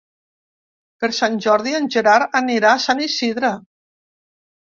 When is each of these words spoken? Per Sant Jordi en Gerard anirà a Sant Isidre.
Per 1.03 1.09
Sant 1.17 1.35
Jordi 1.47 1.75
en 1.81 1.89
Gerard 1.95 2.39
anirà 2.41 2.71
a 2.77 2.81
Sant 2.87 3.05
Isidre. 3.09 3.51